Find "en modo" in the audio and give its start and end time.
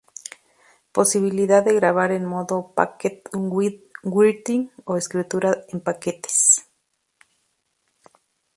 2.11-2.71